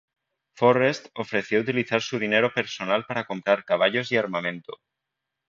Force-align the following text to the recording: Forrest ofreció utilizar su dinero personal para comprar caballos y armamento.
Forrest 0.59 1.09
ofreció 1.13 1.59
utilizar 1.59 2.01
su 2.01 2.17
dinero 2.17 2.51
personal 2.51 3.05
para 3.05 3.25
comprar 3.27 3.63
caballos 3.65 4.11
y 4.11 4.17
armamento. 4.17 4.79